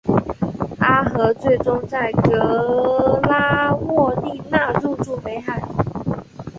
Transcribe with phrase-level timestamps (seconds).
[0.79, 5.61] 阿河最终在格拉沃利讷注入北海。